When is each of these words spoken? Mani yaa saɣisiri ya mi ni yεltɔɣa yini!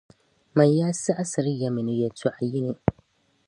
Mani 0.55 0.75
yaa 0.79 0.93
saɣisiri 1.03 1.53
ya 1.61 1.69
mi 1.73 1.81
ni 1.83 1.93
yεltɔɣa 1.99 2.41
yini! 2.51 2.71